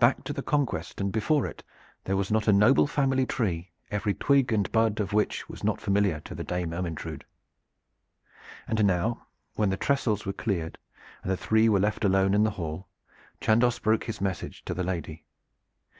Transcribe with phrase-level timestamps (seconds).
[0.00, 1.62] Back to the Conquest and before it
[2.02, 5.80] there was not a noble family tree every twig and bud of which was not
[5.80, 7.24] familiar to the Dame Ermyntrude.
[8.66, 10.76] And now when the trestles were cleared
[11.22, 12.88] and the three were left alone in the hall,
[13.40, 15.24] Chandos broke his message to the lady.